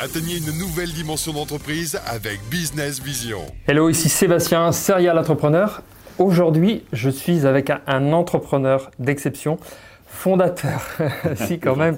[0.00, 3.40] Atteignez une nouvelle dimension d'entreprise avec Business Vision.
[3.66, 5.82] Hello, ici Sébastien, serial entrepreneur.
[6.18, 9.58] Aujourd'hui, je suis avec un entrepreneur d'exception,
[10.06, 10.86] fondateur,
[11.34, 11.96] si quand même,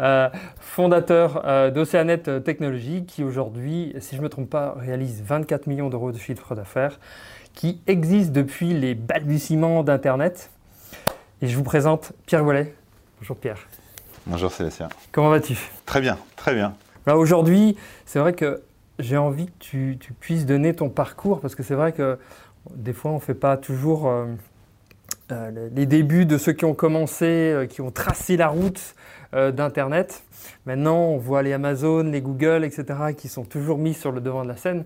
[0.00, 0.30] euh,
[0.60, 5.90] fondateur euh, d'Océanet Technologies, qui aujourd'hui, si je ne me trompe pas, réalise 24 millions
[5.90, 6.98] d'euros de chiffre d'affaires,
[7.52, 10.48] qui existe depuis les balbutiements d'Internet.
[11.42, 12.74] Et je vous présente Pierre Wallet.
[13.20, 13.58] Bonjour Pierre.
[14.26, 14.88] Bonjour Sébastien.
[15.10, 15.58] Comment vas-tu?
[15.84, 16.74] Très bien, très bien.
[17.06, 17.76] Aujourd'hui,
[18.06, 18.62] c'est vrai que
[18.98, 22.18] j'ai envie que tu, puisses donner ton parcours parce que c'est vrai que
[22.74, 24.26] des fois, on ne fait pas toujours euh,
[25.32, 28.94] euh, les débuts de ceux qui ont commencé, euh, qui ont tracé la route
[29.32, 30.24] d'Internet.
[30.66, 34.42] Maintenant, on voit les Amazon, les Google, etc., qui sont toujours mis sur le devant
[34.42, 34.84] de la scène.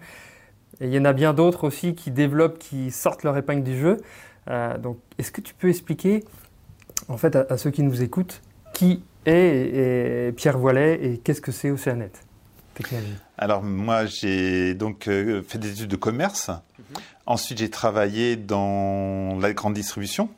[0.81, 3.77] Et il y en a bien d'autres aussi qui développent, qui sortent leur épingle du
[3.77, 3.97] jeu.
[4.79, 6.23] donc, est-ce que tu peux expliquer,
[7.09, 8.41] en fait, à, ceux qui nous écoutent,
[8.73, 12.13] qui est Pierre Voilet et qu'est-ce que c'est Océanet
[13.39, 16.49] Alors moi j'ai donc euh, fait des études de commerce.
[16.49, 16.85] Mhm.
[17.27, 20.29] Ensuite j'ai travaillé dans la grande distribution.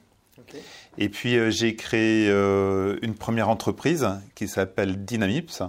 [1.01, 5.63] Et puis euh, j'ai créé euh, une première entreprise qui s'appelle Dynamips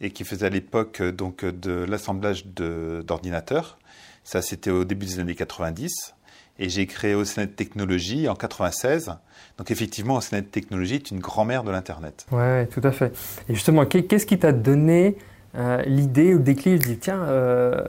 [0.00, 3.78] et qui faisait à l'époque donc de l'assemblage d'ordinateurs.
[4.24, 6.14] Ça c'était au début des années 90
[6.58, 9.12] et j'ai créé Oceanet Technologies en 96.
[9.58, 12.26] Donc effectivement, Oceanet Technologies est une grand-mère de l'Internet.
[12.30, 13.12] Ouais, tout à fait.
[13.48, 15.16] Et justement, qu'est-ce qui t'a donné
[15.54, 17.82] euh, l'idée ou le déclic Je dis, tiens, euh,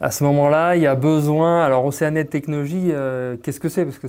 [0.00, 1.64] à ce moment-là, il y a besoin.
[1.64, 3.84] Alors, Oceanet Technologies, euh, qu'est-ce que c'est?
[3.84, 4.08] Parce que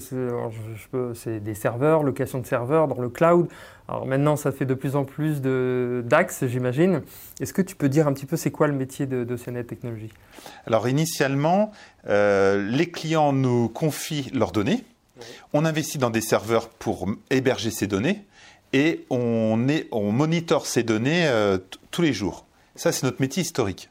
[1.13, 3.47] c'est des serveurs, location de serveurs dans le cloud.
[3.87, 7.03] Alors maintenant, ça fait de plus en plus d'axes, j'imagine.
[7.39, 10.11] Est-ce que tu peux dire un petit peu c'est quoi le métier d'Oceanet Technologies?
[10.65, 11.71] Alors initialement,
[12.07, 14.83] les clients nous confient leurs données.
[15.53, 18.25] On investit dans des serveurs pour héberger ces données
[18.73, 21.29] et on, est, on monitore ces données
[21.91, 22.47] tous les jours.
[22.75, 23.89] Ça, c'est notre métier historique,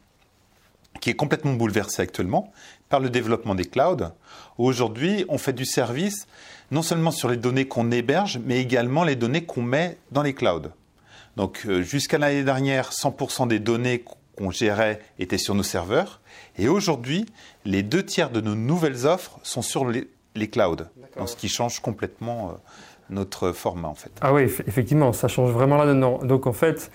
[1.00, 2.52] qui est complètement bouleversé actuellement
[2.88, 4.12] par le développement des clouds.
[4.58, 6.26] Aujourd'hui, on fait du service
[6.70, 10.34] non seulement sur les données qu'on héberge, mais également les données qu'on met dans les
[10.34, 10.70] clouds.
[11.36, 14.04] Donc, euh, jusqu'à l'année dernière, 100% des données
[14.36, 16.20] qu'on gérait étaient sur nos serveurs.
[16.58, 17.26] Et aujourd'hui,
[17.64, 20.08] les deux tiers de nos nouvelles offres sont sur les,
[20.50, 20.76] clouds.
[21.26, 22.52] ce qui change complètement euh,
[23.10, 24.12] notre format, en fait.
[24.20, 26.18] Ah oui, effectivement, ça change vraiment là-dedans.
[26.22, 26.90] Donc, en fait,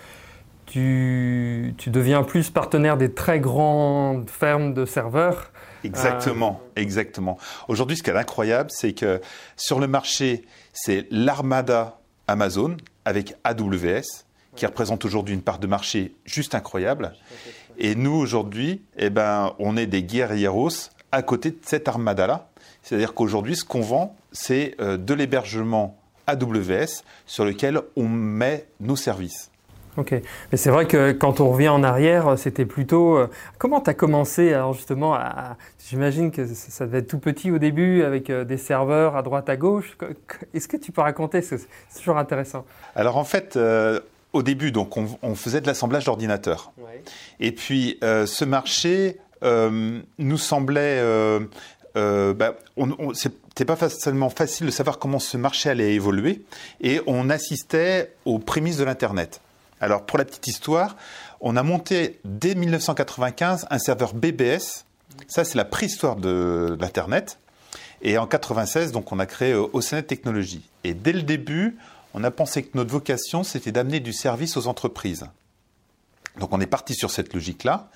[0.69, 5.51] tu, deviens plus partenaire des très grandes fermes de serveurs.
[5.83, 7.37] Exactement, euh, exactement.
[7.67, 9.21] Aujourd'hui, ce qui est incroyable, c'est que
[9.55, 14.25] sur le marché, c'est l'armada Amazon avec AWS
[14.55, 17.13] qui représente aujourd'hui une part de marché juste incroyable.
[17.77, 22.49] Et nous, aujourd'hui, eh ben, on est des guerrieros à côté de cette armada-là.
[22.83, 25.97] C'est-à-dire qu'aujourd'hui, ce qu'on vend, c'est euh, de l'hébergement
[26.27, 29.48] AWS sur lequel on met nos services.
[29.99, 33.17] Ok, mais c'est vrai que quand on revient en arrière, c'était plutôt.
[33.17, 35.57] Euh, comment tu as commencé alors justement à.
[35.89, 39.49] J'imagine que ça devait être tout petit au début avec euh, des serveurs à droite
[39.49, 39.97] à gauche.
[40.53, 41.59] Est-ce que tu peux raconter C'est
[41.97, 42.63] toujours intéressant.
[42.95, 43.99] Alors en fait, euh,
[44.31, 46.71] au début, donc on, faisait de l'assemblage d'ordinateurs.
[47.41, 51.03] Et puis ce marché nous semblait.
[51.95, 52.55] Bah,
[53.13, 56.43] c'était pas facilement facile de savoir comment ce marché allait évoluer
[56.79, 59.41] et on assistait aux prémices de l'Internet.
[59.81, 60.95] Alors, pour la petite histoire,
[61.41, 64.85] on a monté dès 1995 un serveur BBS.
[65.27, 67.39] Ça, c'est la préhistoire de l'Internet.
[68.01, 70.69] Et en 96, donc, on a créé euh, Oceanet Technologies.
[70.83, 71.77] Et dès le début,
[72.13, 75.25] on a pensé que notre vocation, c'était d'amener du service aux entreprises.
[76.39, 77.89] Donc, on est parti sur cette logique-là.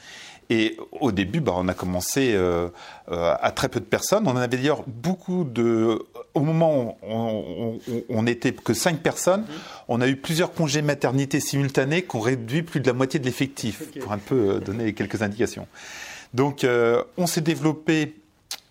[0.49, 2.69] Et au début, bah, on a commencé euh,
[3.11, 4.27] euh, à très peu de personnes.
[4.27, 6.05] On en avait d'ailleurs beaucoup de.
[6.33, 9.45] Au moment où on, n'était que cinq personnes,
[9.87, 13.25] on a eu plusieurs congés maternité simultanés qui ont réduit plus de la moitié de
[13.25, 15.67] l'effectif, pour un peu euh, donner quelques indications.
[16.33, 16.65] Donc,
[17.17, 18.15] on s'est développé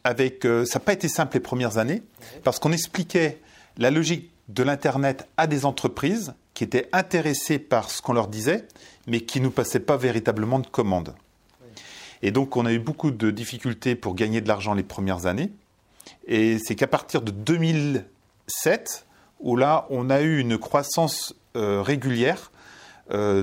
[0.02, 0.42] avec.
[0.42, 2.02] ça n'a pas été simple les premières années,
[2.42, 3.38] parce qu'on expliquait
[3.78, 8.66] la logique de l'Internet à des entreprises qui étaient intéressées par ce qu'on leur disait,
[9.06, 11.14] mais qui ne nous passaient pas véritablement de commandes.
[12.22, 15.52] Et donc, on a eu beaucoup de difficultés pour gagner de l'argent les premières années.
[16.26, 19.06] Et c'est qu'à partir de 2007,
[19.40, 22.52] où là, on a eu une croissance euh, régulière,
[23.10, 23.42] euh,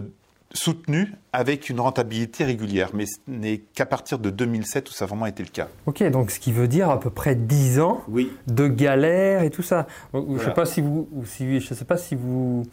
[0.53, 2.89] soutenue, avec une rentabilité régulière.
[2.93, 5.67] Mais ce n'est qu'à partir de 2007 où ça a vraiment été le cas.
[5.85, 8.01] Ok, donc ce qui veut dire à peu près 10 ans
[8.47, 9.85] de galère et tout ça.
[10.13, 12.65] Je ne sais, pas si vous, si, je sais pas si vous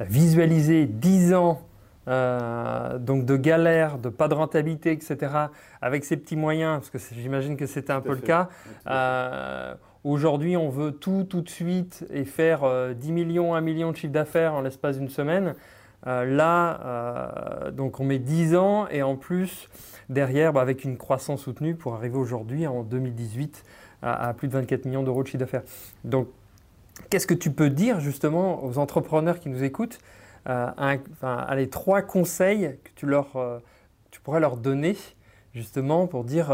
[0.00, 1.62] visualisez 10 ans
[2.10, 5.32] euh, donc de galère, de pas de rentabilité, etc.,
[5.80, 8.48] avec ces petits moyens, parce que j'imagine que c'était un peu le cas.
[8.88, 13.92] Euh, aujourd'hui, on veut tout tout de suite et faire 10 euh, millions, 1 million
[13.92, 15.54] de chiffre d'affaires en l'espace d'une semaine.
[16.04, 19.68] là, donc on met 10 ans et en plus,
[20.08, 23.62] derrière, bah, avec une croissance soutenue pour arriver aujourd'hui, en 2018,
[24.02, 25.62] à, plus de 24 millions d'euros de chiffre d'affaires.
[26.04, 26.26] Donc,
[27.08, 30.00] qu'est-ce que tu peux dire justement aux entrepreneurs qui nous écoutent
[30.46, 33.28] un, les trois conseils que tu, leur,
[34.10, 34.96] tu pourrais leur donner
[35.54, 36.48] justement pour dire,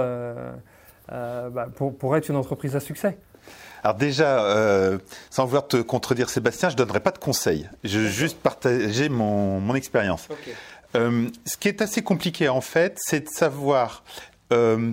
[1.09, 3.19] bah, pour, pour être une entreprise à succès
[3.87, 4.99] alors déjà, euh,
[5.31, 7.69] sans vouloir te contredire Sébastien, je ne donnerai pas de conseils.
[7.85, 10.27] Je vais juste partager mon, expérience.
[10.97, 14.03] Euh, ce qui est assez compliqué en fait, c'est de savoir
[14.53, 14.93] euh,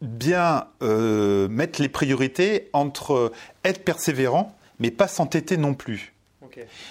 [0.00, 3.32] bien mettre les priorités entre
[3.64, 6.13] être persévérant, mais pas s'entêter non plus.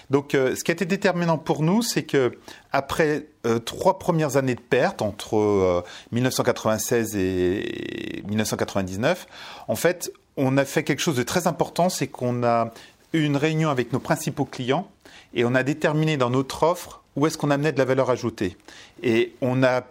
[0.10, 2.38] Donc, ce qui a été déterminant pour nous, c'est que
[2.72, 3.26] après
[3.66, 9.28] trois premières années de perte entre 1996 et 1999,
[9.68, 12.72] en fait, on a fait quelque chose de très important, c'est qu'on a
[13.14, 14.88] eu une réunion avec nos principaux clients
[15.34, 18.58] et on a déterminé dans notre offre où est-ce qu'on amenait de la valeur ajoutée.
[19.02, 19.84] Et on a,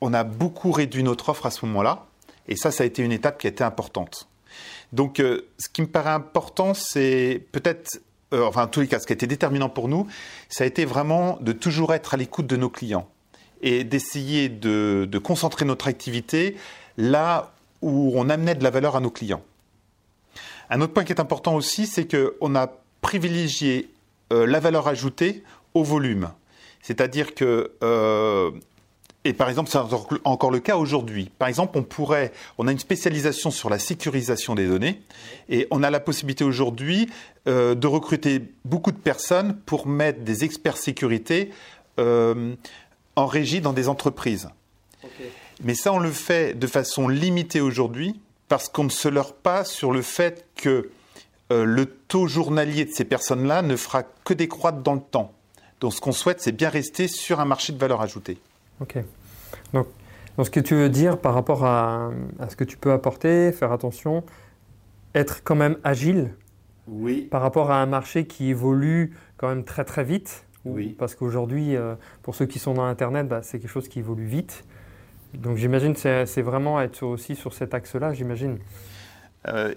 [0.00, 2.06] on a beaucoup réduit notre offre à ce moment-là.
[2.46, 4.28] Et ça, ça a été une étape qui a été importante.
[4.92, 8.00] Donc, euh, ce qui me paraît important, c'est peut-être,
[8.32, 10.06] euh, enfin, en tous les cas, ce qui a été déterminant pour nous,
[10.48, 13.08] ça a été vraiment de toujours être à l'écoute de nos clients
[13.62, 16.56] et d'essayer de, concentrer notre activité
[16.96, 17.52] là
[17.82, 19.42] où on amenait de la valeur à nos clients.
[20.70, 22.70] Un autre point qui est important aussi, c'est qu'on a
[23.00, 23.90] privilégié
[24.32, 25.42] euh, la valeur ajoutée
[25.74, 26.28] au volume.
[26.82, 28.50] C'est-à-dire que, euh,
[29.24, 29.78] et par exemple, c'est
[30.24, 31.30] encore le cas aujourd'hui.
[31.38, 35.02] Par exemple, on pourrait, on a une spécialisation sur la sécurisation des données,
[35.48, 37.08] et on a la possibilité aujourd'hui
[37.46, 41.50] euh, de recruter beaucoup de personnes pour mettre des experts sécurité
[43.16, 44.48] en régie dans des entreprises.
[45.64, 49.64] Mais ça, on le fait de façon limitée aujourd'hui parce qu'on ne se leurre pas
[49.64, 50.90] sur le fait que
[51.50, 55.32] euh, le taux journalier de ces personnes-là ne fera que décroître dans le temps.
[55.80, 58.38] Donc ce qu'on souhaite, c'est bien rester sur un marché de valeur ajoutée.
[58.80, 58.98] Ok.
[59.72, 59.86] Donc,
[60.42, 62.10] ce que tu veux dire par rapport à,
[62.48, 64.24] ce que tu peux apporter, faire attention,
[65.14, 66.34] être quand même agile
[66.86, 67.22] oui.
[67.22, 70.44] par rapport à un marché qui évolue quand même très très vite.
[70.64, 70.94] Oui.
[70.98, 74.26] Parce qu'aujourd'hui, euh, pour ceux qui sont dans Internet, bah, c'est quelque chose qui évolue
[74.26, 74.64] vite.
[75.34, 78.58] Donc j'imagine que c'est vraiment être aussi sur cet axe-là, j'imagine.
[79.46, 79.72] Euh,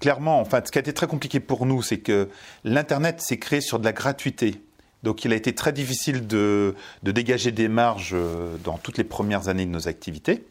[0.00, 2.28] clairement, enfin, ce qui a été très compliqué pour nous, c'est que
[2.64, 4.62] l'Internet s'est créé sur de la gratuité.
[5.04, 9.46] Donc il a été très difficile de, dégager des marges euh, dans toutes les premières
[9.48, 10.44] années de nos activités.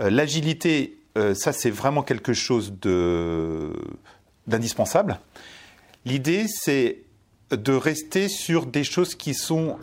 [0.00, 0.96] Euh, l'agilité,
[1.34, 2.72] ça c'est vraiment quelque chose
[4.46, 5.18] d'indispensable.
[6.06, 7.02] L'idée, c'est
[7.50, 9.76] de rester sur des choses qui sont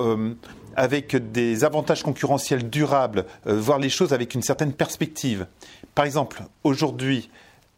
[0.78, 5.48] avec des avantages concurrentiels durables, euh, voir les choses avec une certaine perspective.
[5.96, 7.30] Par exemple, aujourd'hui,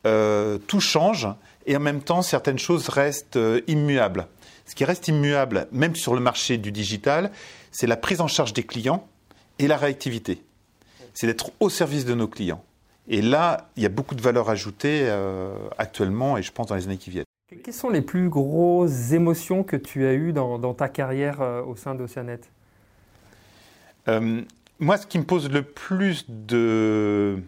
[0.05, 1.27] euh, tout change
[1.65, 4.27] et en même temps, certaines choses restent euh, immuables.
[4.69, 7.31] Ce qui reste immuable, même sur le marché du digital,
[7.71, 9.07] c'est la prise en charge des clients
[9.57, 10.43] et la réactivité.
[11.13, 12.63] C'est d'être au service de nos clients.
[13.07, 15.09] Et là, il y a beaucoup de valeur ajoutée
[15.79, 17.25] actuellement et je pense dans les années qui viennent.
[17.63, 21.75] Quelles sont les plus grosses émotions que tu as eues dans, dans ta carrière au
[21.75, 22.41] sein d'Oceanet?
[24.09, 24.41] Euh,
[24.79, 27.41] moi, ce qui me pose le plus de,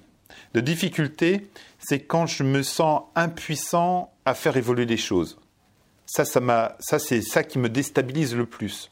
[0.53, 1.47] difficultés,
[1.79, 5.39] c'est quand je me sens impuissant à faire évoluer les choses.
[6.13, 8.91] Ça, ça, ça c'est ça qui me déstabilise le plus.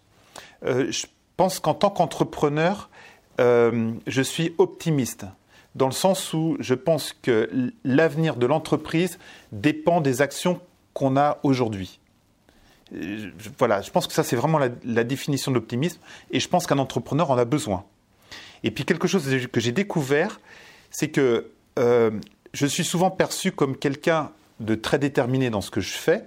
[0.63, 1.05] Euh, je
[1.35, 2.89] pense qu'en tant qu'entrepreneur,
[3.39, 5.25] euh, je suis optimiste,
[5.75, 9.19] dans le sens où je pense que l'avenir de l'entreprise
[9.51, 10.61] dépend des actions
[10.93, 11.99] qu'on a aujourd'hui
[13.57, 15.99] voilà, je pense que ça, c'est vraiment la, définition de l'optimisme.
[16.31, 17.85] Et je pense qu'un entrepreneur en a besoin.
[18.63, 20.39] Et puis, quelque chose que j'ai découvert,
[20.89, 22.11] c'est que euh,
[22.53, 26.23] je suis souvent perçu comme quelqu'un de très déterminé dans ce que je fais.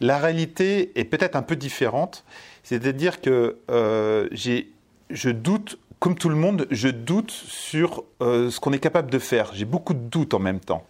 [0.00, 2.24] La réalité est peut-être un peu différente.
[2.62, 8.72] C'est-à-dire que euh, je doute, comme tout le monde, je doute sur euh, ce qu'on
[8.72, 9.54] est capable de faire.
[9.54, 10.84] J'ai beaucoup de doutes en même temps.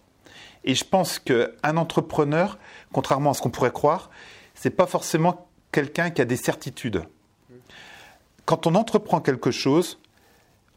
[0.63, 2.57] Et je pense qu'un entrepreneur,
[2.91, 4.09] contrairement à ce qu'on pourrait croire,
[4.53, 7.03] c'est pas forcément quelqu'un qui a des certitudes.
[8.45, 9.99] Quand on entreprend quelque chose,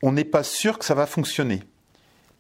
[0.03, 1.63] on n'est pas sûr que ça va fonctionner.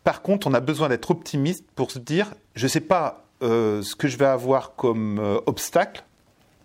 [0.04, 3.82] Par contre, on a besoin d'être optimiste pour se dire, je ne sais pas euh,
[3.82, 6.04] ce que je vais avoir comme euh, obstacle,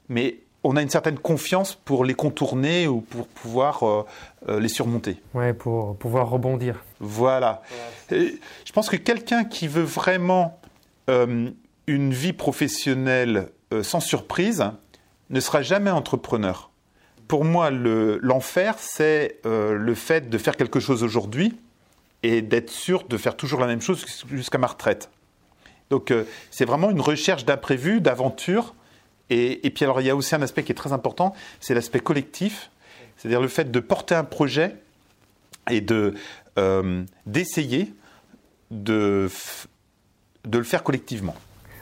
[0.10, 5.22] mais on a une certaine confiance pour les contourner ou pour pouvoir euh, les surmonter.
[5.34, 6.84] Ouais, pour pouvoir rebondir.
[7.00, 7.62] Voilà.
[8.12, 10.60] Je pense que quelqu'un qui veut vraiment
[11.08, 13.50] une vie professionnelle
[13.82, 14.72] sans surprise,
[15.30, 16.70] ne sera jamais entrepreneur.
[17.30, 21.58] Pour moi, l'enfer, c'est le fait de faire quelque chose aujourd'hui
[22.24, 25.10] et d'être sûr de faire toujours la même chose jusqu'à ma retraite.
[25.90, 28.76] Donc, euh, c'est vraiment une recherche d'imprévu, d'aventure.
[29.30, 32.00] Et, puis, alors, il y a aussi un aspect qui est très important, c'est l'aspect
[32.00, 32.72] collectif.
[33.18, 34.76] C'est-à-dire le fait de porter un projet
[35.70, 36.14] et de
[37.28, 37.94] d'essayer
[38.72, 39.30] de,
[40.46, 41.36] de le faire collectivement.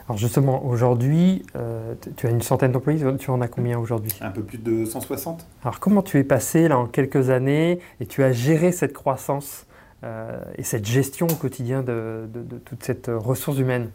[0.08, 4.12] Alors justement, aujourd'hui, euh, tu as une centaine d'employés, tu en as combien aujourd'hui?
[4.20, 5.46] Un peu plus de 160.
[5.62, 9.65] Alors comment tu es passé là en quelques années et tu as géré cette croissance?
[9.65, 9.65] euh,
[10.02, 12.28] et cette gestion au quotidien de,
[12.64, 13.90] toute cette ressource humaine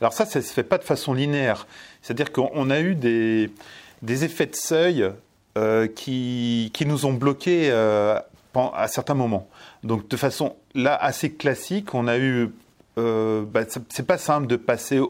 [0.00, 1.66] Alors ça, ça ne se fait pas de façon linéaire.
[2.02, 3.50] C'est-à-dire qu'on a eu des,
[4.24, 5.08] effets de seuil
[5.56, 9.48] euh, qui, qui, nous ont bloqués à certains moments.
[9.84, 12.50] Donc de façon là assez classique, on a eu
[12.96, 15.00] bah, c'est pas simple de passer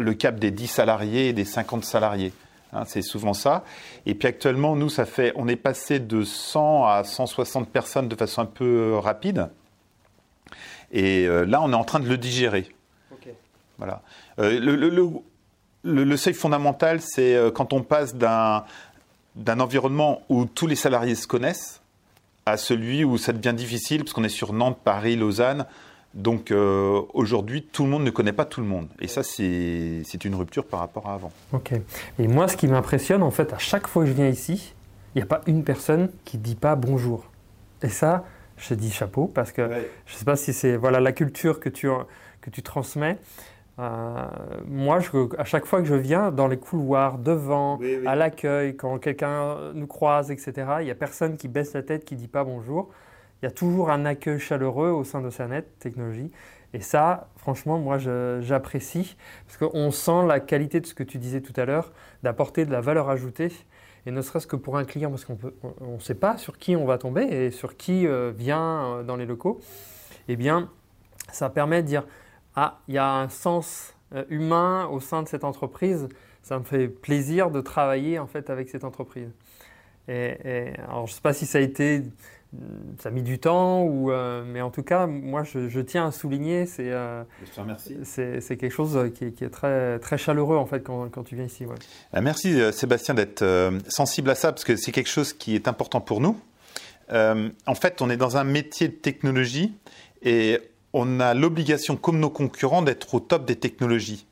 [0.00, 2.32] le cap des 10 salariés et des 50 salariés.
[2.72, 3.64] Hein, c'est souvent ça.
[4.06, 8.14] Et puis actuellement, nous, ça fait, on est passé de 100 à 160 personnes de
[8.14, 9.48] façon un peu euh, rapide.
[10.92, 12.68] Et euh, là, on est en train de le digérer.
[13.78, 14.02] Voilà.
[14.38, 14.60] Euh,
[15.82, 18.64] le, seuil fondamental, c'est quand on passe d'un,
[19.36, 21.80] d'un environnement où tous les salariés se connaissent
[22.44, 25.64] à celui où ça devient difficile, parce qu'on est sur Nantes, Paris, Lausanne.
[26.14, 28.88] Donc euh, aujourd'hui, tout le monde ne connaît pas tout le monde.
[29.00, 31.32] Et ça, c'est une rupture par rapport à avant.
[31.52, 31.72] Ok.
[32.18, 34.74] Et moi, ce qui m'impressionne, en fait, à chaque fois que je viens ici,
[35.14, 37.30] il n'y a pas une personne qui ne dit pas bonjour.
[37.82, 38.24] Et ça,
[38.56, 39.62] je dis chapeau, parce que
[40.06, 41.88] je ne sais pas si c'est voilà, la culture que tu,
[42.40, 43.16] que tu transmets.
[43.78, 44.26] Euh,
[44.66, 44.98] moi,
[45.38, 49.86] à chaque fois que je viens dans les couloirs, devant, à l'accueil, quand quelqu'un nous
[49.86, 52.90] croise, etc., il n'y a personne qui baisse la tête, qui ne dit pas bonjour
[53.42, 56.30] il y a toujours un accueil chaleureux au sein d'Oceanet Technologies.
[56.72, 59.16] Et ça, franchement, moi, j'apprécie
[59.46, 61.92] parce qu'on sent la qualité de ce que tu disais tout à l'heure,
[62.22, 63.50] d'apporter de la valeur ajoutée.
[64.06, 65.38] Et ne serait-ce que pour un client, parce qu'on
[65.80, 69.16] ne sait pas sur qui on va tomber et sur qui euh, vient euh, dans
[69.16, 69.60] les locaux,
[70.28, 70.70] eh bien,
[71.32, 72.06] ça permet de dire
[72.54, 76.08] Ah, il y a un sens euh, humain au sein de cette entreprise.
[76.42, 79.30] Ça me fait plaisir de travailler en fait avec cette entreprise.
[80.08, 82.02] Et alors, je ne sais pas si ça a été
[82.98, 86.12] ça a mis du temps, ou, euh, mais en tout cas, moi, je, tiens à
[86.12, 87.22] souligner, c'est euh,
[88.02, 91.64] c'est quelque chose qui est, très, très chaleureux en fait quand, quand tu viens ici.
[92.12, 93.44] Merci euh, Sébastien d'être
[93.88, 96.36] sensible à ça, parce que c'est quelque chose qui est important pour nous.
[97.10, 99.72] en fait, on est dans un métier de technologie
[100.22, 100.58] et
[100.92, 104.26] on a l'obligation, comme nos concurrents, d'être au top des technologies.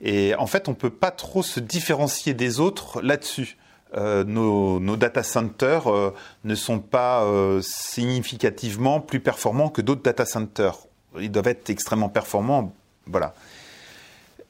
[0.00, 3.56] Et en fait, on ne peut pas trop se différencier des autres là-dessus.
[3.96, 10.26] Euh, nos, data centers euh, ne sont pas euh, significativement plus performants que d'autres data
[10.26, 10.78] centers.
[11.20, 12.74] Ils doivent être extrêmement performants.
[13.06, 13.34] Voilà.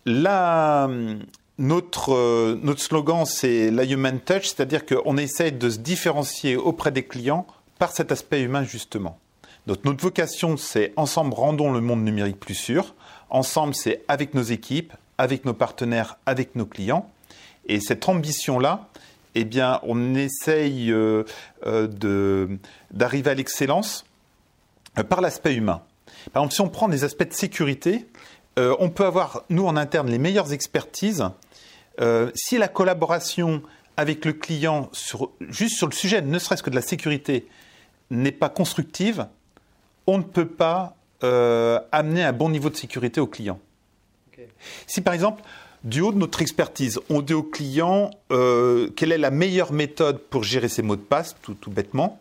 [0.07, 0.89] Là,
[1.59, 7.05] notre, notre slogan, c'est la human touch, c'est-à-dire qu'on essaye de se différencier auprès des
[7.05, 7.47] clients
[7.79, 9.19] par cet aspect humain, justement.
[9.67, 12.95] Donc, notre vocation, c'est ensemble rendons le monde numérique plus sûr.
[13.31, 17.11] Ensemble, c'est avec nos équipes, avec nos partenaires, avec nos clients.
[17.67, 18.89] Et cette ambition-là,
[19.35, 21.25] eh bien, on essaye euh,
[21.67, 22.49] euh,
[22.91, 24.05] d'arriver à l'excellence
[24.99, 25.83] euh, par l'aspect humain.
[26.33, 28.07] Par exemple, si on prend des aspects de sécurité,
[28.57, 31.25] on peut avoir, nous en interne, les meilleures expertises.
[32.35, 33.63] si la collaboration
[33.97, 34.91] avec le client,
[35.41, 37.49] juste sur le sujet, ne serait-ce que de la sécurité,
[38.11, 39.27] n'est pas constructive,
[40.07, 43.59] on ne peut pas amener un bon niveau de sécurité au client.
[44.87, 45.43] Si par exemple,
[45.85, 50.19] du haut de notre expertise, on dit aux clients euh, quelle est la meilleure méthode
[50.19, 52.19] pour gérer ses mots de passe, tout, bêtement.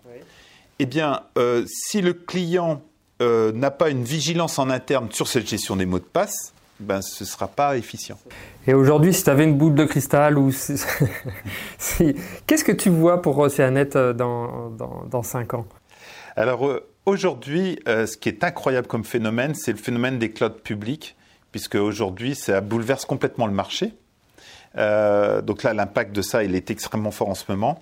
[0.79, 2.81] Eh bien, euh, si le client
[3.21, 7.01] euh, n'a pas une vigilance en interne sur cette gestion des mots de passe, ben,
[7.01, 8.19] ce ne sera pas efficient.
[8.67, 10.49] Et aujourd'hui, si tu avais une boule de cristal, ou
[12.47, 15.65] qu'est-ce que tu vois pour Oceanet dans, dans, dans 5 ans?
[16.35, 21.15] Alors, aujourd'hui, ce qui est incroyable comme phénomène, c'est le phénomène des clouds publics
[21.53, 23.93] puisque aujourd'hui, ça bouleverse complètement le marché.
[24.75, 27.79] Euh, donc là, l'impact de ça, il est extrêmement fort en ce moment.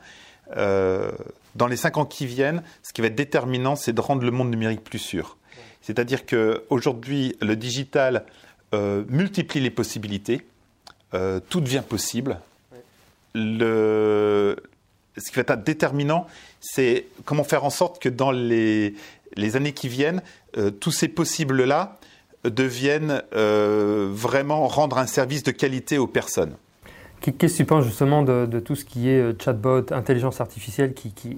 [0.58, 1.10] Euh,
[1.56, 4.32] dans les cinq ans qui viennent, ce qui va être déterminant, c'est de rendre le
[4.32, 5.38] monde numérique plus sûr.
[5.82, 8.26] C'est-à-dire qu'aujourd'hui, le digital
[8.74, 10.46] euh, multiplie les possibilités,
[11.50, 12.40] tout devient possible.
[13.34, 14.56] Le,
[15.18, 16.26] ce qui va être déterminant,
[16.62, 18.96] c'est comment faire en sorte que dans les
[19.56, 20.22] années qui viennent,
[20.80, 22.00] tous ces possibles-là
[22.50, 26.56] deviennent euh, vraiment rendre un service de qualité aux personnes.
[27.22, 31.12] Qu'est-ce que tu penses justement de, tout ce qui est euh, chatbot, intelligence artificielle qui,
[31.14, 31.38] qui,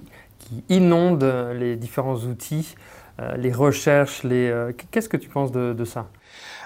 [0.68, 2.74] inonde les différents outils,
[3.18, 6.08] euh, les recherches les, Qu'est-ce que tu penses de, ça?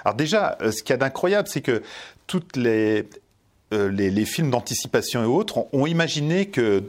[0.03, 1.81] Alors déjà, ce qu'il y a d'incroyable, c'est que
[2.27, 3.07] toutes les,
[3.71, 6.83] les, films d'anticipation et autres ont, imaginé que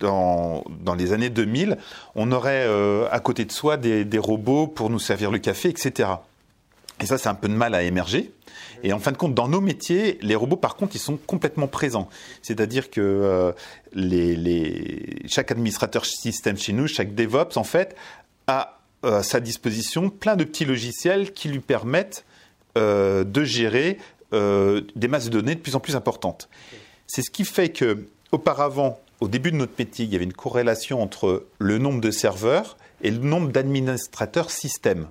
[0.00, 1.78] dans, dans, les années 2000,
[2.16, 2.66] on aurait
[3.10, 6.08] à côté de soi des, des robots pour nous servir le café, etc.
[7.00, 8.32] Et ça, c'est un peu de mal à émerger.
[8.82, 11.68] Et en fin de compte, dans nos métiers, les robots, par contre, ils sont complètement
[11.68, 12.08] présents.
[12.42, 13.52] C'est-à-dire que euh,
[15.26, 17.96] chaque administrateur système chez nous, chaque DevOps, en fait,
[18.46, 22.24] a euh, à sa disposition plein de petits logiciels qui lui permettent
[22.78, 23.98] euh, de gérer
[24.32, 26.50] des masses de données de plus en plus importantes.
[27.06, 30.34] C'est ce qui fait que, auparavant, au début de notre métier, il y avait une
[30.34, 35.06] corrélation entre le nombre de serveurs et le nombre d'administrateurs système.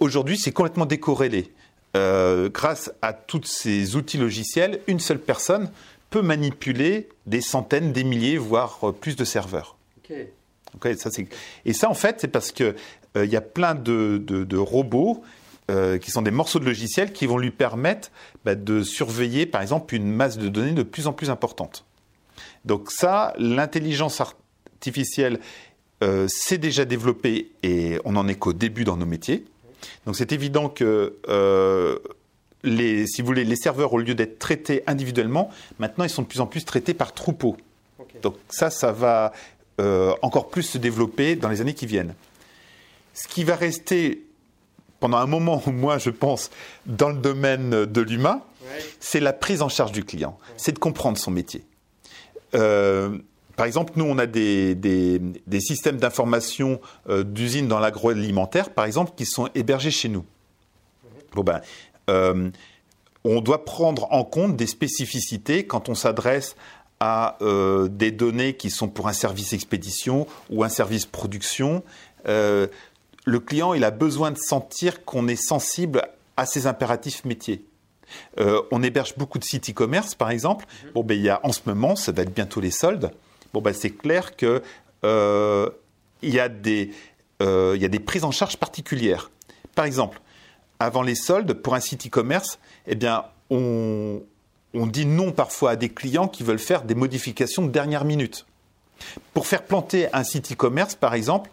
[0.00, 1.52] Aujourd'hui, c'est complètement décorrélé.
[1.94, 5.70] Euh, grâce à tous ces outils logiciels, une seule personne
[6.08, 9.76] peut manipuler des centaines, des milliers, voire euh, plus de serveurs.
[10.96, 11.10] ça,
[11.66, 12.74] et ça, en fait, c'est parce qu'il
[13.16, 15.22] euh, y a plein de, robots
[16.02, 18.10] qui sont des morceaux de logiciels qui vont lui permettre
[18.44, 21.86] bah, de surveiller, par exemple, une masse de données de plus en plus importante.
[22.66, 25.40] Donc ça, l'intelligence artificielle
[26.26, 29.46] s'est déjà développée et on n'en est qu'au début dans nos métiers.
[30.06, 31.98] Donc c'est évident que euh,
[32.64, 36.26] les, si vous voulez, les serveurs, au lieu d'être traités individuellement, maintenant ils sont de
[36.26, 37.56] plus en plus traités par troupeaux.
[38.22, 39.32] Donc ça, ça va
[39.80, 42.14] euh, encore plus se développer dans les années qui viennent.
[43.14, 44.26] Ce qui va rester
[45.00, 46.50] pendant un moment, moi je pense,
[46.86, 48.42] dans le domaine de l'humain,
[49.00, 50.38] c'est la prise en charge du client.
[50.56, 51.64] C'est de comprendre son métier.
[52.54, 53.18] Euh,
[53.56, 54.76] par exemple, nous, on a des,
[55.60, 60.24] systèmes d'information euh, d'usines dans l'agroalimentaire, par exemple, qui sont hébergés chez nous.
[61.34, 61.60] Bon ben,
[62.10, 62.50] euh,
[63.24, 66.56] on doit prendre en compte des spécificités quand on s'adresse
[67.00, 71.82] à euh, des données qui sont pour un service expédition ou un service production.
[72.24, 72.68] le
[73.38, 76.02] client, il a besoin de sentir qu'on est sensible
[76.36, 77.64] à ses impératifs métiers.
[78.36, 80.66] on héberge beaucoup de sites e-commerce, par exemple.
[80.94, 83.12] Bon, ben, il y a en ce moment, ça va être bientôt les soldes
[83.52, 84.62] bon, ben, c'est clair qu'il
[85.04, 85.70] euh,
[86.22, 86.90] y, a des,
[87.42, 89.30] euh, y a des prises en charge particulières.
[89.74, 90.20] Par exemple,
[90.78, 94.22] avant les soldes, pour un site e-commerce, eh bien, on,
[94.74, 98.46] on dit non parfois à des clients qui veulent faire des modifications de dernière minute.
[99.34, 101.50] Pour faire planter un site e-commerce, par exemple,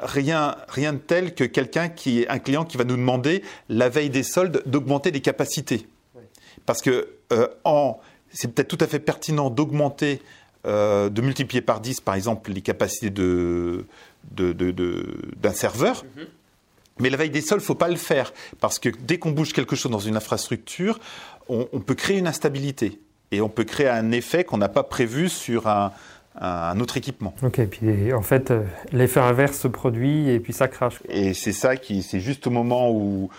[0.00, 3.88] rien, rien de tel que quelqu'un qui est un client qui va nous demander la
[3.88, 5.86] veille des soldes d'augmenter les capacités.
[6.66, 7.48] Parce que euh,
[8.30, 10.20] c'est peut-être tout à fait pertinent d'augmenter
[10.66, 13.84] euh, de multiplier par 10, par exemple, les capacités d'un
[14.32, 16.04] de, serveur.
[16.16, 16.26] Mhm.
[17.00, 19.30] Mais la veille des sols, il ne faut pas le faire, parce que dès qu'on
[19.30, 20.98] bouge quelque chose dans une infrastructure,
[21.48, 23.00] on, peut créer une instabilité.
[23.30, 25.92] Et on peut créer un effet qu'on n'a pas prévu sur un,
[26.80, 27.34] autre équipement.
[27.42, 31.00] Ok, et puis en fait, euh, l'effet inverse se produit et puis ça crache.
[31.08, 33.30] Et c'est ça qui, c'est juste au moment où,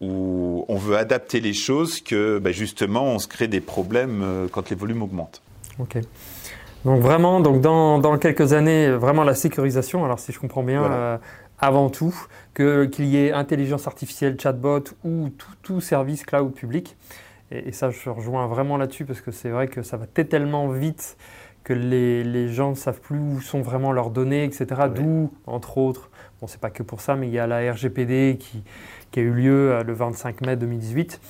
[0.00, 4.48] où on veut adapter les choses que bah, justement on se crée des problèmes euh,
[4.50, 5.42] quand les volumes augmentent.
[5.78, 5.98] Ok.
[6.84, 11.18] Donc vraiment, donc dans, quelques années, vraiment la sécurisation, alors si je comprends bien, euh,
[11.58, 12.14] avant tout,
[12.54, 15.28] qu'il y ait intelligence artificielle, chatbot ou
[15.62, 16.96] tout, service cloud public.
[17.50, 21.18] Et, ça, je rejoins vraiment là-dessus parce que c'est vrai que ça va tellement vite
[21.64, 24.66] que les, gens ne savent plus où sont vraiment leurs données, etc.
[24.94, 26.08] D'où, entre autres,
[26.40, 28.64] bon, c'est pas que pour ça, mais il y a la RGPD qui,
[29.16, 31.20] a eu lieu euh, le 25 mai 2018.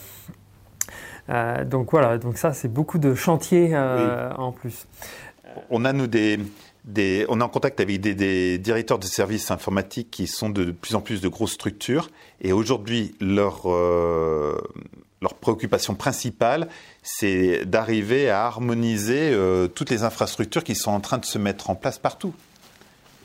[1.29, 4.87] Euh, donc voilà, donc ça c'est beaucoup de chantiers en plus
[5.71, 6.39] on a nous des,
[7.29, 11.01] on est en contact avec des, directeurs de services informatiques qui sont de plus en
[11.01, 12.11] plus de grosses structures
[12.41, 14.61] et aujourd'hui leur euh,
[15.23, 16.69] leur préoccupation principale,
[17.03, 21.69] c'est d'arriver à harmoniser euh, toutes les infrastructures qui sont en train de se mettre
[21.69, 22.35] en place partout.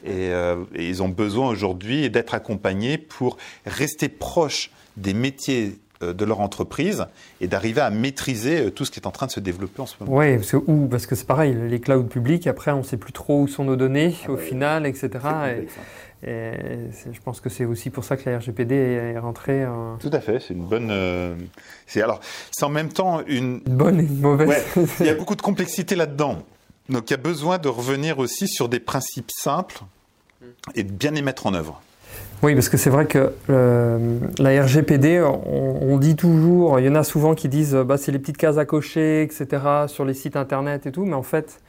[0.03, 5.85] Et, euh, et ils ont besoin aujourd'hui d'être accompagnés pour rester proches des métiers euh,
[6.01, 7.05] de leur entreprise
[7.41, 9.86] et d'arriver à maîtriser euh, tout ce qui est en train de se développer en
[9.86, 10.17] ce moment.
[10.17, 13.13] Oui, parce que, parce que c'est pareil, les clouds publics, après on ne sait plus
[13.13, 15.10] trop où sont nos données ah au final, etc.
[15.58, 15.67] Et,
[16.25, 19.63] je pense que c'est aussi pour ça que la RGPD est rentrée.
[19.99, 20.89] Tout à fait, c'est une bonne.
[20.89, 21.36] Euh,
[21.86, 22.19] c'est alors,
[22.51, 23.60] c'est en même temps une.
[23.60, 24.63] bonne et une mauvaise.
[25.01, 26.39] il y a beaucoup de complexité là-dedans.
[26.89, 29.81] Donc il y a besoin de revenir aussi sur des principes simples
[30.73, 31.81] et de bien les mettre en œuvre.
[32.43, 36.95] Oui, parce que c'est vrai que euh, la RGPD, on, dit toujours, il y en
[36.95, 39.47] a souvent qui disent bah, c'est les petites cases à cocher, etc.,
[39.88, 41.60] sur les sites internet et tout, mais en fait,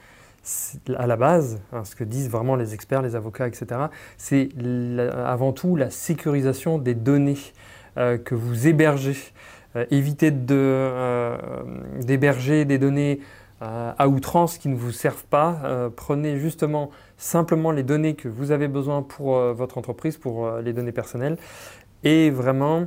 [0.97, 3.81] à la base, hein, ce que disent vraiment les experts, les avocats, etc.,
[4.19, 4.51] c'est
[5.25, 7.39] avant tout la sécurisation des données
[7.99, 9.17] euh, que vous hébergez.
[9.77, 10.31] Euh, évitez
[12.01, 13.21] d'héberger des données
[13.61, 15.91] à outrance qui ne vous servent pas.
[15.97, 20.63] prenez justement simplement les données que vous avez besoin pour euh, votre entreprise, pour euh,
[20.63, 21.37] les données personnelles.
[22.05, 22.87] Et vraiment,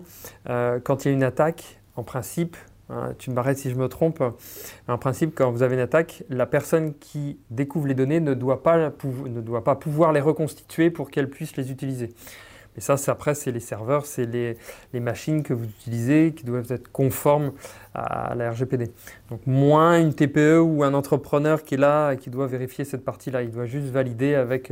[0.49, 2.55] euh, quand il y a une attaque, en principe,
[2.89, 4.23] hein, tu m'arrêtes si je me trompe,
[4.88, 8.63] en principe, quand vous avez une attaque, la personne qui découvre les données ne doit
[8.63, 12.10] pas, ne doit pas pouvoir les reconstituer pour qu'elle puisse les utiliser.
[12.80, 14.56] Mais ça, après, c'est les serveurs, c'est les,
[15.02, 17.52] machines que vous utilisez qui doivent être conformes
[17.94, 18.92] à la RGPD.
[19.30, 23.04] Donc moins une TPE ou un entrepreneur qui est là et qui doit vérifier cette
[23.04, 23.44] partie-là.
[23.44, 24.72] Il doit juste valider avec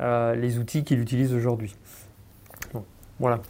[0.00, 1.74] les outils qu'il utilise aujourd'hui.
[3.18, 3.40] voilà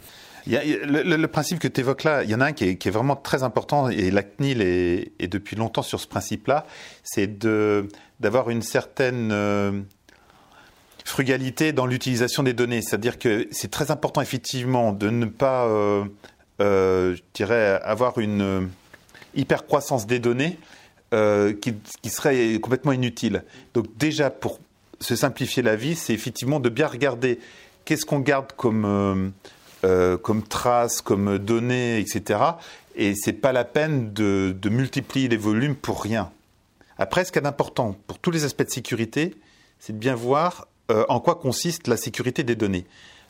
[0.47, 3.43] le, principe que tu évoques là, il y en a un qui est, vraiment très
[3.43, 6.65] important, et la CNIL est, depuis longtemps sur ce principe-là,
[7.03, 7.37] c'est
[8.19, 9.81] d'avoir une certaine euh,
[11.05, 12.81] frugalité dans l'utilisation des données.
[12.81, 16.05] C'est-à-dire que c'est très important, effectivement, de ne pas, euh,
[16.61, 18.69] euh, je dirais, avoir une
[19.35, 20.57] hyper-croissance des données
[21.61, 21.75] qui,
[22.09, 23.43] serait complètement inutile.
[23.73, 24.59] Donc déjà, pour
[25.01, 27.39] se simplifier la vie, c'est effectivement de bien regarder
[27.83, 29.33] qu'est-ce qu'on garde comme
[29.83, 32.39] euh, comme traces, comme données, etc.
[32.95, 36.31] Et c'est pas la peine de, multiplier les volumes pour rien.
[36.99, 39.35] Après, ce qui est important pour tous les aspects de sécurité,
[39.79, 42.85] c'est de bien voir euh, en quoi consiste la sécurité des données.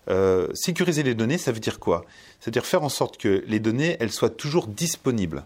[0.09, 2.05] Euh, sécuriser les données, ça veut dire quoi?
[2.39, 5.45] C'est-à-dire faire en sorte que les données, elles soient toujours disponibles.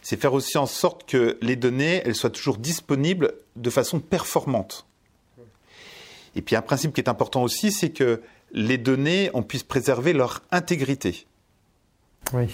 [0.00, 4.86] C'est faire aussi en sorte que les données, elles soient toujours disponibles de façon performante.
[6.36, 10.12] Et puis un principe qui est important aussi, c'est que les données, on puisse préserver
[10.12, 11.26] leur intégrité.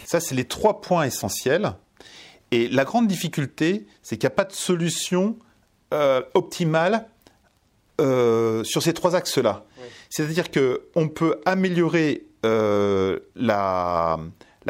[0.05, 1.75] Ça, c'est les trois points essentiels.
[2.51, 5.37] Et la grande difficulté, c'est qu'il n'y a pas de solution
[5.93, 7.09] euh, optimale
[8.01, 9.65] euh, sur ces trois axes-là.
[10.11, 14.19] C'est-à-dire qu'on peut améliorer euh, la,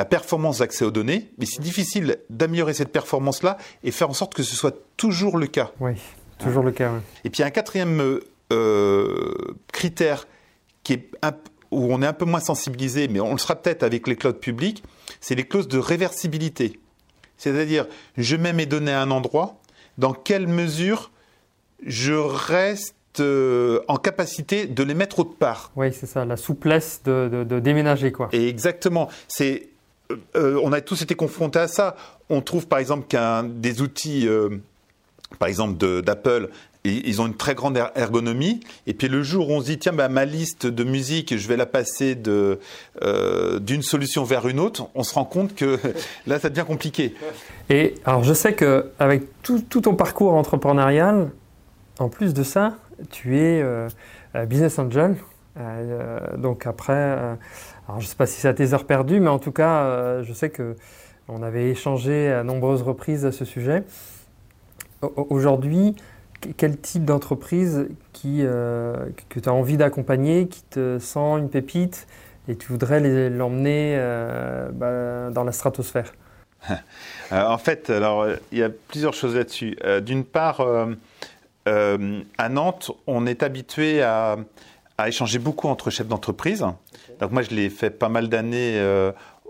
[0.08, 4.42] performance d'accès aux données, mais c'est difficile d'améliorer cette performance-là et faire en sorte que
[4.42, 5.72] ce soit toujours le cas.
[5.80, 5.92] Oui,
[6.38, 6.92] toujours le cas.
[7.24, 8.20] Et puis un quatrième
[9.72, 10.26] critère
[11.70, 14.32] où on est un peu moins sensibilisé, mais on le sera peut-être avec les clouds
[14.34, 14.82] publics,
[15.20, 16.78] c'est les clauses de réversibilité.
[17.36, 19.60] C'est-à-dire, je mets mes données à un endroit,
[19.98, 21.10] dans quelle mesure
[21.84, 25.70] je reste euh, en capacité de les mettre autre part.
[25.76, 28.12] Oui, c'est ça, la souplesse de, déménager.
[28.12, 28.28] Quoi.
[28.32, 29.08] Et exactement.
[29.28, 29.68] C'est,
[30.10, 31.96] euh, euh, on a tous été confrontés à ça.
[32.30, 34.28] On trouve par exemple qu'un des outils,
[35.38, 36.48] par exemple d'Apple,
[36.84, 38.60] ils ont une très grande er-, ergonomie.
[38.86, 41.48] Et puis le jour où on se dit, tiens, bah, ma liste de musique, je
[41.48, 42.60] vais la passer de,
[43.02, 45.78] euh, d'une solution vers une autre, on se rend compte que
[46.26, 47.14] là, ça devient compliqué.
[47.70, 51.30] Et alors, je sais qu'avec tout, tout ton parcours entrepreneurial,
[51.98, 52.76] en plus de ça,
[53.10, 53.88] tu es euh,
[54.46, 55.16] business angel.
[55.56, 59.30] Euh, donc après, alors je ne sais pas si c'est à tes heures perdues, mais
[59.30, 60.76] en tout cas, je sais que
[61.28, 63.84] on avait échangé à nombreuses reprises à ce sujet.
[65.16, 65.96] Aujourd'hui,
[66.56, 67.88] quel type d'entreprise
[68.26, 72.06] euh, que tu as envie d'accompagner, qui te sent une pépite
[72.48, 76.12] et tu voudrais l'emmener euh, bah, dans la stratosphère?
[77.32, 79.78] Euh, En fait, alors il y a plusieurs choses là-dessus.
[80.02, 80.60] D'une part,
[81.66, 84.36] à Nantes, on est habitué à,
[84.98, 86.64] à échanger beaucoup entre chefs d'entreprise.
[87.20, 88.78] Donc moi, je l'ai fait pas mal d'années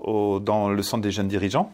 [0.05, 1.73] dans le centre des jeunes dirigeants.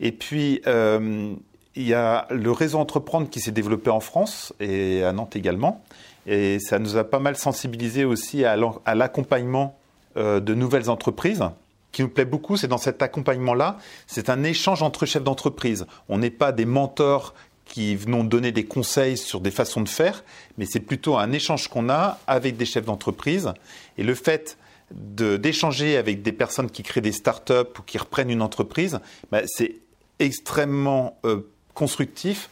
[0.00, 5.12] Et puis, il y a le réseau Entreprendre qui s'est développé en France et à
[5.12, 5.82] Nantes également.
[6.26, 9.78] Et ça nous a pas mal sensibilisé aussi à l'accompagnement
[10.16, 11.38] euh, de nouvelles entreprises.
[11.40, 15.86] Ce qui nous plaît beaucoup, c'est dans cet accompagnement-là, c'est un échange entre chefs d'entreprise.
[16.08, 17.32] On n'est pas des mentors
[17.68, 20.24] qui venons donner des conseils sur des façons de faire,
[20.56, 23.52] mais c'est plutôt un échange qu'on a avec des chefs d'entreprise.
[23.98, 24.56] Et le fait
[24.90, 29.00] d'échanger avec des personnes qui créent des startups ou qui reprennent une entreprise,
[29.30, 29.76] bah, c'est
[30.18, 31.42] extrêmement euh,
[31.74, 32.48] constructif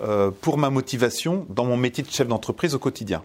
[0.00, 3.24] euh, pour ma motivation dans mon métier de chef d'entreprise au quotidien.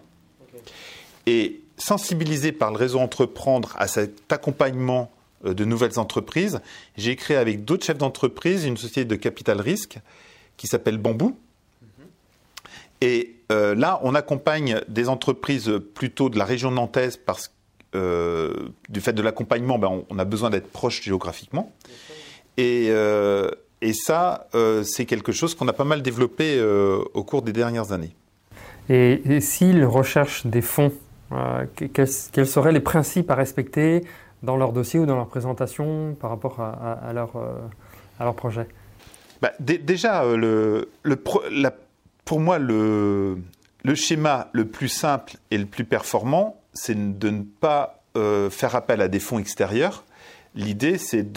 [1.26, 5.10] Et sensibilisé par le réseau Entreprendre à cet accompagnement
[5.44, 6.60] euh, de nouvelles entreprises,
[6.96, 9.98] j'ai créé avec d'autres chefs d'entreprise une société de capital risque
[10.56, 11.36] qui s'appelle Bambou.
[13.00, 17.52] Et euh, là, on accompagne des entreprises plutôt de la région nantaise parce que
[18.90, 21.72] du fait de l'accompagnement, ben, on, a besoin d'être proche géographiquement.
[22.58, 22.90] Et,
[23.82, 27.52] et ça, euh, c'est quelque chose qu'on a pas mal développé euh, au cours des
[27.52, 28.14] dernières années.
[28.88, 30.92] Et, s'ils recherchent des fonds,
[31.32, 34.04] euh, quels, seraient les principes à respecter
[34.42, 38.66] dans leur dossier ou dans leur présentation par rapport à leur, projet?
[39.42, 40.88] Bah, Déjà, le
[42.24, 43.38] pour moi, le,
[43.94, 48.02] schéma le plus simple et le plus performant, c'est de ne pas
[48.50, 50.04] faire appel à des fonds extérieurs.
[50.54, 51.32] L'idée, c'est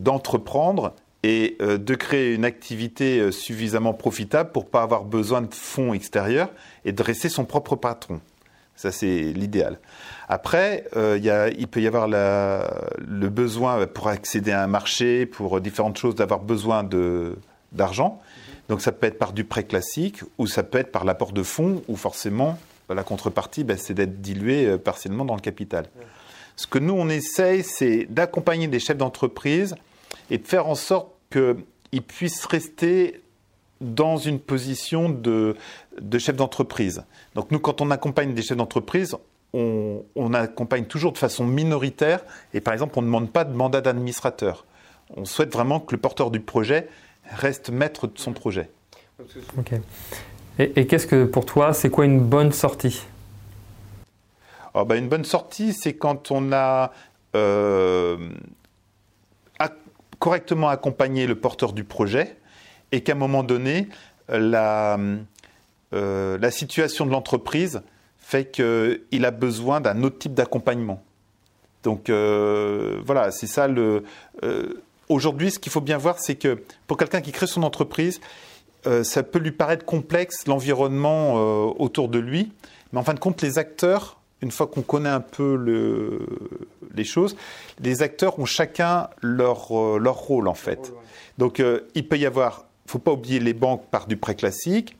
[0.00, 0.94] d'entreprendre
[1.24, 5.94] et euh, de créer une activité euh, suffisamment profitable pour pas avoir besoin de fonds
[5.94, 6.50] extérieurs
[6.84, 8.20] et de rester son propre patron.
[8.76, 9.78] Ça, c'est l'idéal.
[10.28, 15.96] Après, euh, il peut y avoir le besoin pour accéder à un marché, pour différentes
[15.96, 16.88] choses, d'avoir besoin
[17.72, 18.20] d'argent.
[18.68, 21.42] Donc ça peut être par du prêt classique ou ça peut être par l'apport de
[21.42, 22.58] fonds où forcément
[22.88, 25.86] la contrepartie, ben, c'est d'être dilué partiellement dans le capital.
[26.56, 29.74] Ce que nous, on essaye, c'est d'accompagner des chefs d'entreprise
[30.30, 33.20] et de faire en sorte qu'ils puissent rester
[33.80, 35.56] dans une position de,
[36.00, 37.04] de chef d'entreprise.
[37.34, 39.16] Donc nous, quand on accompagne des chefs d'entreprise,
[39.54, 43.80] on, accompagne toujours de façon minoritaire et par exemple, on ne demande pas de mandat
[43.80, 44.66] d'administrateur.
[45.16, 46.88] On souhaite vraiment que le porteur du projet
[47.30, 48.70] reste maître de son projet.
[49.56, 49.74] Ok.
[50.58, 53.06] Et, qu'est-ce que pour toi, c'est quoi une bonne sortie?
[54.74, 56.92] Oh ben, Une bonne sortie, c'est quand on a
[57.36, 58.16] euh,
[60.18, 62.36] correctement accompagné le porteur du projet
[62.94, 63.88] et qu'à un moment donné,
[64.28, 64.98] la,
[65.92, 67.82] euh, la situation de l'entreprise
[68.18, 71.02] fait qu'il a besoin d'un autre type d'accompagnement.
[71.82, 74.04] Donc euh, voilà, c'est ça le.
[75.08, 78.20] Aujourd'hui, ce qu'il faut bien voir, c'est que pour quelqu'un qui crée son entreprise,
[78.86, 82.52] euh, ça peut lui paraître complexe, l'environnement euh, autour de lui,
[82.92, 85.54] mais en fin de compte, les acteurs, une fois qu'on connaît un peu
[86.94, 87.36] les choses,
[87.80, 90.92] les acteurs ont chacun leur, euh, leur rôle en fait.
[91.38, 91.62] Donc
[91.94, 94.96] il peut y avoir, ne faut pas oublier les banques par du prêt classique,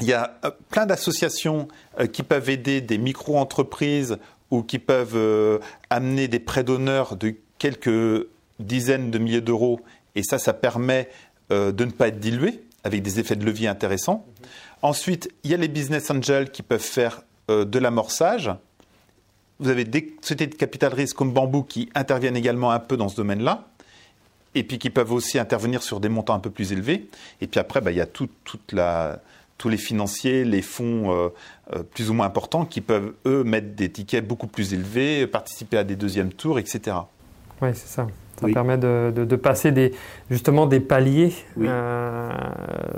[0.00, 0.38] il y a
[0.70, 1.68] plein d'associations
[2.12, 4.18] qui peuvent aider des micro-entreprises
[4.50, 8.26] ou qui peuvent amener des prêts d'honneur de quelques
[8.58, 9.80] dizaines de milliers d'euros
[10.14, 11.08] et ça, ça permet
[11.48, 14.24] de ne pas être dilué avec des effets de levier intéressants.
[14.82, 18.50] Ensuite, il y a les business angels qui peuvent faire euh, de l'amorçage.
[19.58, 23.08] Vous avez des sociétés de capital risque comme Bambou qui interviennent également un peu dans
[23.08, 23.66] ce domaine-là,
[24.56, 27.08] et puis qui peuvent aussi intervenir sur des montants un peu plus élevés.
[27.40, 29.20] Et puis après, bah, il y a toute la,
[29.58, 31.28] tous les financiers, les fonds euh,
[31.74, 35.78] euh, plus ou moins importants qui peuvent, eux, mettre des tickets beaucoup plus élevés, participer
[35.78, 36.96] à des deuxièmes tours, etc.
[37.62, 38.06] Oui, c'est ça.
[38.40, 39.94] Ça permet de, passer des,
[40.30, 42.30] justement des paliers euh,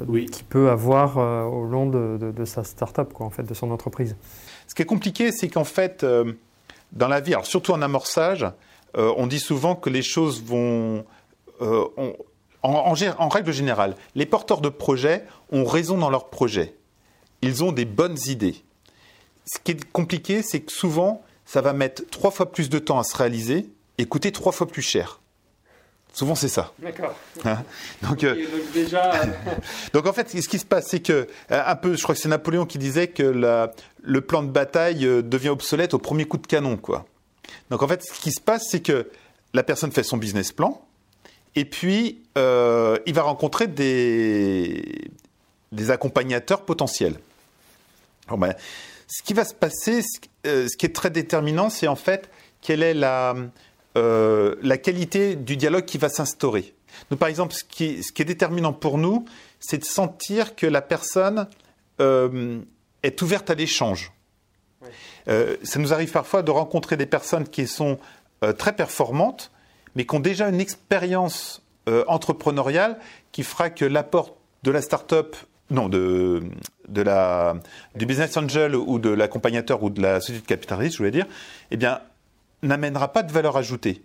[0.06, 4.16] qu'il peut avoir euh, au long de, sa start-up, quoi, en fait, de son entreprise.
[4.66, 6.32] Ce qui est compliqué, c'est qu'en fait, euh,
[6.92, 8.46] dans la vie, alors surtout en amorçage,
[8.94, 11.04] on dit souvent que les choses vont.
[11.60, 12.14] En,
[12.62, 16.74] en, règle générale, les porteurs de projets ont raison dans leurs projets.
[17.42, 18.56] Ils ont des bonnes idées.
[19.46, 22.98] Ce qui est compliqué, c'est que souvent, ça va mettre trois fois plus de temps
[22.98, 25.20] à se réaliser et coûter trois fois plus cher.
[26.12, 26.72] Souvent, c'est ça.
[26.78, 27.14] D'accord.
[27.44, 27.62] Hein
[28.02, 29.12] donc, euh, donc, déjà...
[29.92, 32.20] donc, en fait, ce qui se passe, c'est que, euh, un peu, je crois que
[32.20, 36.24] c'est Napoléon qui disait que la, le plan de bataille euh, devient obsolète au premier
[36.24, 37.06] coup de canon, quoi.
[37.70, 39.10] Donc, en fait, ce qui se passe, c'est que
[39.54, 40.82] la personne fait son business plan,
[41.58, 45.10] et puis euh, il va rencontrer des,
[45.72, 47.18] des accompagnateurs potentiels.
[48.30, 48.54] ben,
[49.06, 52.94] ce qui va se passer, ce qui est très déterminant, c'est en fait quelle est
[52.94, 53.34] la
[53.98, 56.74] euh, la qualité du dialogue qui va s'instaurer.
[57.18, 59.24] par exemple, ce qui, est déterminant pour nous,
[59.60, 61.48] c'est de sentir que la personne
[62.00, 62.60] euh,
[63.02, 64.12] est ouverte à l'échange.
[65.28, 67.98] Euh, ça nous arrive parfois de rencontrer des personnes qui sont
[68.56, 69.50] très performantes,
[69.98, 71.60] mais qui ont déjà une expérience
[72.06, 72.98] entrepreneuriale
[73.32, 75.36] qui fera que l'apport de la start-up
[75.70, 76.42] non, de,
[76.94, 77.56] la,
[77.94, 81.26] du business angel ou de l'accompagnateur ou de la société de capitaliste, je voulais dire,
[81.70, 82.00] eh bien,
[82.62, 84.02] n'amènera pas de valeur ajoutée.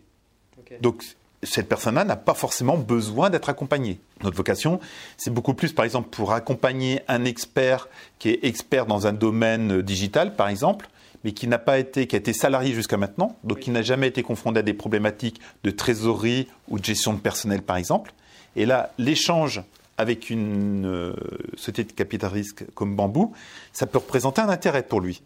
[0.81, 1.03] Donc,
[1.41, 3.99] cette personne-là n'a pas forcément besoin d'être accompagnée.
[4.23, 4.79] Notre vocation,
[5.17, 7.87] c'est beaucoup plus, par exemple, pour accompagner un expert
[8.19, 10.89] qui est expert dans un domaine digital, par exemple,
[11.23, 14.07] mais qui n'a pas été, qui a été salarié jusqu'à maintenant, donc qui n'a jamais
[14.07, 18.13] été confronté à des problématiques de trésorerie ou de gestion de personnel, par exemple.
[18.55, 19.63] Et là, l'échange
[19.97, 21.13] avec une euh,
[21.55, 23.33] société de capital risque comme Bambou,
[23.71, 25.21] ça peut représenter un intérêt pour lui.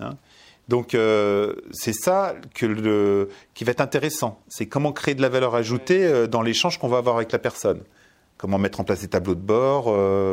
[0.00, 0.16] Hein
[0.68, 4.40] donc euh, c'est ça que qui va être intéressant.
[4.48, 7.38] C'est comment créer de la valeur ajoutée euh, dans l'échange qu'on va avoir avec la
[7.38, 7.80] personne.
[8.38, 9.84] Comment mettre en place des tableaux de bord,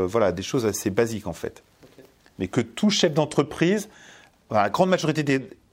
[0.07, 1.63] voilà, des choses assez basiques en fait.
[2.39, 3.89] Mais que tout chef d'entreprise,
[4.51, 5.23] la grande majorité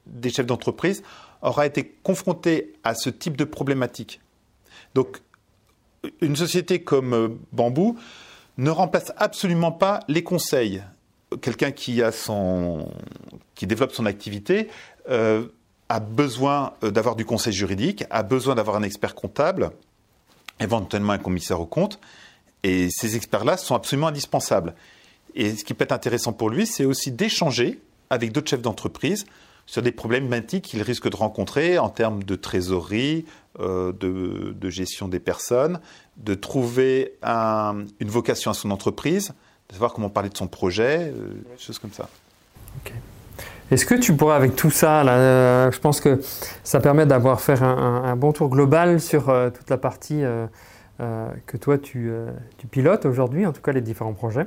[0.07, 1.03] des, chefs d'entreprise,
[1.43, 4.21] aura été confronté à ce type de problématique.
[4.95, 5.21] Donc
[6.21, 7.99] une société comme Bambou
[8.57, 10.83] ne remplace absolument pas les conseils
[11.41, 12.01] quelqu'un qui
[13.55, 14.69] qui développe son activité
[15.09, 15.47] euh,
[15.89, 19.71] a besoin euh, d'avoir du conseil juridique, a besoin d'avoir un expert comptable,
[20.61, 21.99] éventuellement un commissaire au compte,
[22.63, 24.75] et ces experts-là sont absolument indispensables.
[25.35, 29.25] Et ce qui peut être intéressant pour lui, c'est aussi d'échanger avec d'autres chefs d'entreprise
[29.69, 33.27] sur des problématiques qu'il risque de rencontrer en termes de trésorerie,
[33.61, 35.79] euh, de, gestion des personnes,
[36.17, 39.35] de trouver une vocation à son entreprise,
[39.69, 42.09] de savoir comment parler de son projet, euh, des choses comme ça.
[43.71, 46.19] Est-ce que tu pourrais, avec tout ça, euh, je pense que
[46.65, 50.23] ça permet d'avoir fait un, bon tour global sur toute la partie
[50.99, 52.11] que toi tu
[52.71, 54.47] pilotes aujourd'hui, en tout cas les différents projets.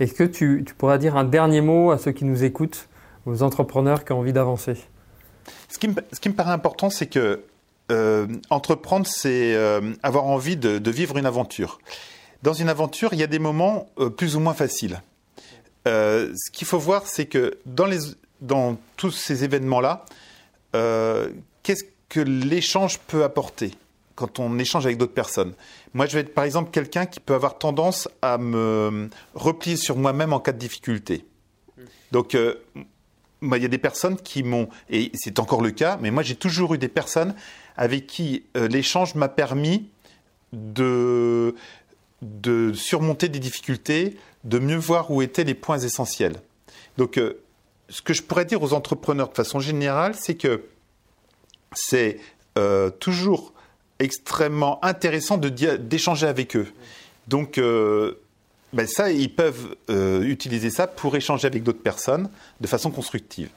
[0.00, 2.88] Est-ce que tu, pourrais dire un dernier mot à ceux qui nous écoutent,
[3.26, 4.74] aux entrepreneurs qui ont envie d'avancer?
[5.68, 7.42] Ce, qui me, paraît important, c'est que
[7.90, 11.78] euh, entreprendre, c'est euh, avoir envie de, vivre une aventure.
[12.42, 15.02] Dans une aventure, il y a des moments euh, plus ou moins faciles.
[15.86, 20.04] Ce qu'il faut voir, c'est que dans tous ces événements-là,
[21.62, 23.72] qu'est-ce que l'échange peut apporter?
[24.18, 25.54] Quand on échange avec d'autres personnes.
[25.94, 29.96] Moi, je vais être par exemple quelqu'un qui peut avoir tendance à me replier sur
[29.96, 31.24] moi-même en cas de difficulté.
[32.10, 32.54] Donc, euh,
[33.42, 36.34] il y a des personnes qui m'ont, et c'est encore le cas, mais moi j'ai
[36.34, 37.36] toujours eu des personnes
[37.76, 39.88] avec qui euh, l'échange m'a permis
[40.52, 41.54] de,
[42.20, 46.40] de surmonter des difficultés, de mieux voir où étaient les points essentiels.
[46.96, 47.40] Donc, euh,
[47.88, 50.64] ce que je pourrais dire aux entrepreneurs de façon générale, c'est que
[51.72, 52.18] c'est
[52.58, 53.52] euh, toujours
[53.98, 56.66] extrêmement intéressant d'échanger avec eux.
[57.26, 58.14] Donc, euh,
[58.72, 62.28] ben ça, ils peuvent euh, utiliser ça pour échanger avec d'autres personnes
[62.60, 63.48] de façon constructive.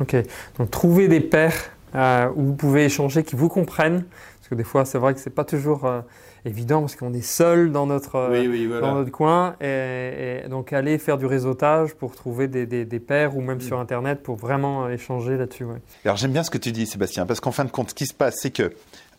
[0.00, 0.16] Ok,
[0.58, 4.04] donc trouver des pairs euh, où vous pouvez échanger, qui vous comprennent,
[4.38, 6.00] parce que des fois, c'est vrai que c'est pas toujours euh,
[6.44, 8.82] évident parce qu'on est seul dans notre, oui, oui, voilà.
[8.82, 13.00] dans notre coin, et, et, donc aller faire du réseautage pour trouver des, des, des
[13.00, 13.62] pairs ou même mmh.
[13.62, 15.64] sur Internet pour vraiment échanger là-dessus.
[15.64, 15.78] Ouais.
[16.04, 18.06] Alors j'aime bien ce que tu dis, Sébastien, parce qu'en fin de compte, ce qui
[18.06, 18.72] se passe, c'est que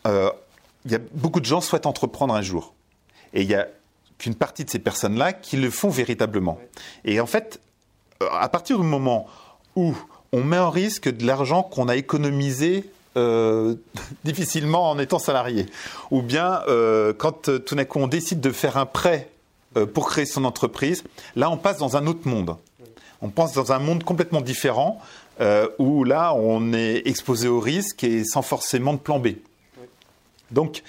[0.06, 0.30] euh,
[0.84, 2.74] il y a beaucoup de gens souhaitent entreprendre un jour,
[3.34, 3.68] et il y a
[4.18, 6.58] qu'une partie de ces personnes-là qui le font véritablement.
[7.04, 7.60] Et en fait,
[8.30, 9.26] à partir du moment
[9.74, 9.94] où
[10.32, 13.74] on met en risque de l'argent qu'on a économisé euh,
[14.24, 15.66] difficilement en étant salarié,
[16.10, 19.28] ou bien euh, quand euh, tout d'un coup on décide de faire un prêt
[19.76, 21.04] euh, pour créer son entreprise,
[21.36, 22.56] là on passe dans un autre monde.
[23.22, 25.00] On passe dans un monde complètement différent
[25.40, 29.28] euh, où là on est exposé au risque et sans forcément de plan B.
[30.52, 30.82] Donc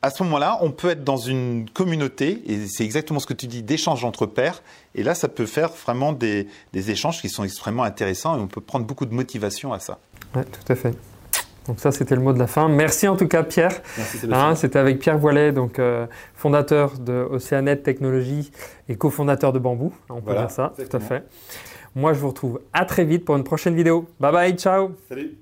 [0.00, 3.46] à ce moment-là, on peut être dans une communauté, et c'est exactement ce que tu
[3.46, 4.62] dis, d'échanges entre pairs,
[4.94, 8.46] et là, ça peut faire vraiment des, des, échanges qui sont extrêmement intéressants, et on
[8.46, 9.98] peut prendre beaucoup de motivation à ça.
[10.36, 10.94] Oui, tout à fait.
[11.66, 12.68] Donc ça, c'était le mot de la fin.
[12.68, 13.82] Merci en tout cas, Pierre.
[14.30, 18.50] Hein, c'était avec Pierre Voilet, donc euh, fondateur de Océanet Technologies
[18.88, 19.92] et cofondateur de Bambou.
[20.08, 21.00] On peut voilà, dire ça, exactement.
[21.00, 21.24] tout à fait.
[21.94, 24.06] Moi, je vous retrouve à très vite pour une prochaine vidéo.
[24.18, 25.36] Bye bye, ciao Salut